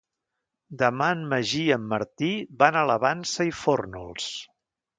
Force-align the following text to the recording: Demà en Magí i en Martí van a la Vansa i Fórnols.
Demà 0.81 1.09
en 1.15 1.21
Magí 1.33 1.59
i 1.67 1.75
en 1.75 1.85
Martí 1.91 2.31
van 2.63 2.81
a 2.81 2.85
la 2.93 2.99
Vansa 3.07 3.47
i 3.51 3.55
Fórnols. 3.61 4.31